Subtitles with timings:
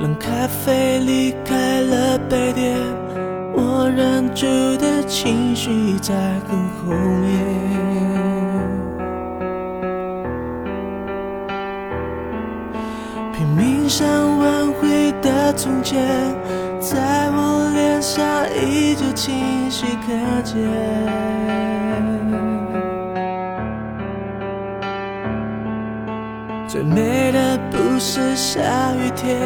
[0.00, 2.74] 冷咖啡离开了杯垫
[3.52, 4.46] 我忍住
[4.78, 6.14] 的情绪在
[6.48, 6.90] 很后
[7.20, 7.30] 面
[13.34, 14.08] 拼命想
[14.38, 16.00] 挽回的从前
[16.80, 21.69] 在我脸上依旧清晰可见
[26.72, 28.60] 最美的不是下
[28.94, 29.36] 雨天，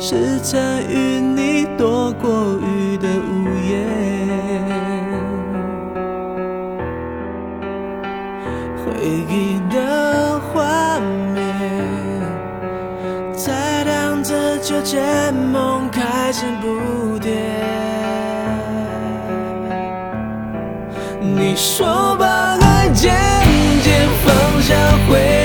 [0.00, 3.86] 是曾与你躲过雨的午夜。
[8.76, 8.92] 回
[9.30, 10.98] 忆的画
[11.32, 11.40] 面，
[13.36, 17.36] 在荡着秋千，梦开始不甜。
[21.20, 23.14] 你说把爱渐
[23.84, 24.74] 渐放下
[25.08, 25.37] 会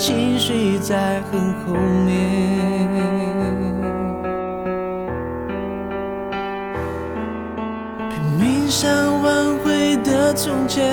[0.00, 1.74] 情绪在很后
[2.06, 2.88] 面。
[8.08, 8.90] 拼命想
[9.22, 10.90] 挽回的从前，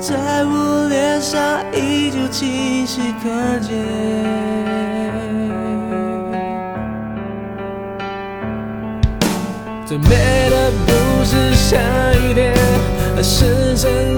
[0.00, 3.30] 在我脸上依旧清晰可
[3.60, 3.70] 见。
[9.86, 11.78] 最美的不是下
[12.14, 12.52] 雨天，
[13.16, 14.13] 而是曾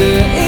[0.00, 0.41] answer.